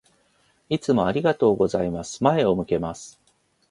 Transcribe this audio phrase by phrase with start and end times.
[0.67, 2.23] いつもありがとうございます。
[2.23, 3.19] 前を向けます。